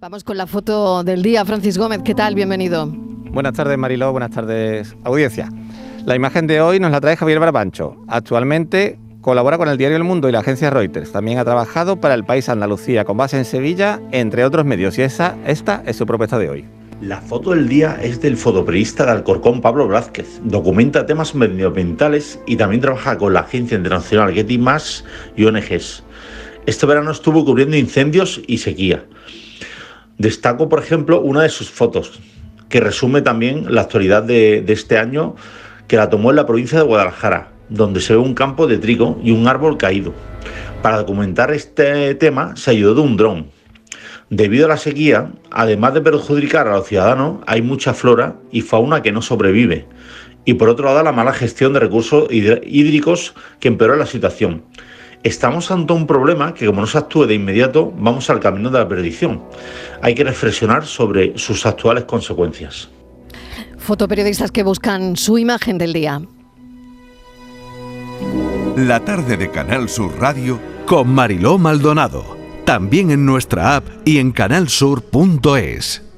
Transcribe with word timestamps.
Vamos 0.00 0.24
con 0.24 0.38
la 0.38 0.46
foto 0.46 1.04
del 1.04 1.22
día. 1.22 1.44
Francis 1.44 1.76
Gómez, 1.76 2.00
¿qué 2.02 2.14
tal? 2.14 2.34
Bienvenido. 2.34 2.86
Buenas 2.86 3.52
tardes, 3.52 3.76
Mariló. 3.76 4.12
Buenas 4.12 4.30
tardes, 4.30 4.96
audiencia. 5.04 5.50
La 6.06 6.16
imagen 6.16 6.46
de 6.46 6.62
hoy 6.62 6.80
nos 6.80 6.90
la 6.90 7.02
trae 7.02 7.18
Javier 7.18 7.38
Barbancho. 7.38 8.02
Actualmente 8.08 8.98
colabora 9.20 9.58
con 9.58 9.68
el 9.68 9.76
diario 9.76 9.98
El 9.98 10.04
Mundo 10.04 10.26
y 10.26 10.32
la 10.32 10.38
agencia 10.38 10.70
Reuters. 10.70 11.12
También 11.12 11.36
ha 11.36 11.44
trabajado 11.44 12.00
para 12.00 12.14
el 12.14 12.24
país 12.24 12.48
Andalucía, 12.48 13.04
con 13.04 13.18
base 13.18 13.36
en 13.36 13.44
Sevilla, 13.44 14.00
entre 14.10 14.46
otros 14.46 14.64
medios. 14.64 14.96
Y 14.96 15.02
esa, 15.02 15.36
esta 15.44 15.82
es 15.84 15.96
su 15.96 16.06
propuesta 16.06 16.38
de 16.38 16.48
hoy. 16.48 16.64
La 17.02 17.20
foto 17.20 17.50
del 17.50 17.68
día 17.68 17.98
es 18.00 18.22
del 18.22 18.38
fotoperiodista 18.38 19.04
de 19.04 19.10
Alcorcón 19.10 19.60
Pablo 19.60 19.86
Blázquez. 19.86 20.40
Documenta 20.44 21.04
temas 21.04 21.34
medioambientales 21.34 22.40
y 22.46 22.56
también 22.56 22.80
trabaja 22.80 23.18
con 23.18 23.34
la 23.34 23.40
agencia 23.40 23.76
internacional 23.76 24.32
Getty 24.32 24.56
Más 24.56 25.04
y 25.36 25.44
ONGs. 25.44 26.04
Este 26.64 26.86
verano 26.86 27.10
estuvo 27.10 27.44
cubriendo 27.44 27.76
incendios 27.76 28.40
y 28.46 28.56
sequía. 28.56 29.04
Destaco, 30.20 30.68
por 30.68 30.80
ejemplo, 30.80 31.22
una 31.22 31.40
de 31.40 31.48
sus 31.48 31.70
fotos, 31.70 32.20
que 32.68 32.78
resume 32.78 33.22
también 33.22 33.74
la 33.74 33.80
actualidad 33.80 34.22
de, 34.22 34.62
este 34.68 34.98
año, 34.98 35.34
que 35.88 35.96
la 35.96 36.10
tomó 36.10 36.28
en 36.28 36.36
la 36.36 36.44
provincia 36.44 36.76
de 36.76 36.84
Guadalajara, 36.84 37.52
donde 37.70 38.02
se 38.02 38.12
ve 38.12 38.18
un 38.18 38.34
campo 38.34 38.66
de 38.66 38.76
trigo 38.76 39.18
y 39.24 39.30
un 39.30 39.48
árbol 39.48 39.78
caído. 39.78 40.12
Para 40.82 40.98
documentar 40.98 41.54
este 41.54 42.14
tema 42.16 42.54
se 42.54 42.72
ayudó 42.72 42.96
de 42.96 43.00
un 43.00 43.16
dron. 43.16 43.46
Debido 44.28 44.66
a 44.66 44.68
la 44.68 44.76
sequía, 44.76 45.30
además 45.50 45.94
de 45.94 46.02
perjudicar 46.02 46.68
a 46.68 46.76
los 46.76 46.86
ciudadanos, 46.86 47.38
hay 47.46 47.62
mucha 47.62 47.94
flora 47.94 48.36
y 48.52 48.60
fauna 48.60 49.00
que 49.00 49.12
no 49.12 49.22
sobrevive. 49.22 49.86
Y 50.44 50.52
por 50.52 50.68
otro 50.68 50.84
lado, 50.84 51.02
la 51.02 51.12
mala 51.12 51.32
gestión 51.32 51.72
de 51.72 51.80
recursos 51.80 52.28
hídricos 52.30 53.34
que 53.58 53.68
empeoró 53.68 53.96
la 53.96 54.04
situación. 54.04 54.64
Estamos 55.22 55.70
ante 55.70 55.92
un 55.92 56.06
problema 56.06 56.54
que 56.54 56.66
como 56.66 56.80
no 56.80 56.86
se 56.86 56.96
actúe 56.96 57.26
de 57.26 57.34
inmediato, 57.34 57.92
vamos 57.96 58.30
al 58.30 58.40
camino 58.40 58.70
de 58.70 58.78
la 58.78 58.88
perdición. 58.88 59.42
Hay 60.00 60.14
que 60.14 60.24
reflexionar 60.24 60.86
sobre 60.86 61.36
sus 61.36 61.66
actuales 61.66 62.04
consecuencias. 62.04 62.88
Fotoperiodistas 63.76 64.50
que 64.50 64.62
buscan 64.62 65.16
su 65.16 65.36
imagen 65.36 65.76
del 65.76 65.92
día. 65.92 66.22
La 68.76 69.00
tarde 69.00 69.36
de 69.36 69.50
Canal 69.50 69.88
Sur 69.90 70.18
Radio 70.18 70.58
con 70.86 71.08
Mariló 71.08 71.58
Maldonado. 71.58 72.24
También 72.64 73.10
en 73.10 73.26
nuestra 73.26 73.76
app 73.76 73.84
y 74.06 74.18
en 74.18 74.32
canalsur.es. 74.32 76.09